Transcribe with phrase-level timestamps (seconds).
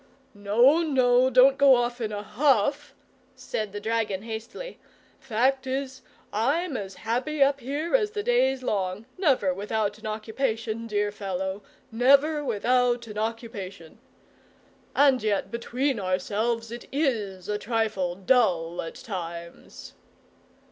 [0.33, 2.95] "No, no, don't go off in a huff,"
[3.35, 4.79] said the dragon, hastily;
[5.19, 6.01] "fact is,
[6.33, 11.61] I'm as happy up here as the day's long; never without an occupation, dear fellow,
[11.91, 13.99] never without an occupation!
[14.95, 19.93] And yet, between ourselves, it IS a trifle dull at times."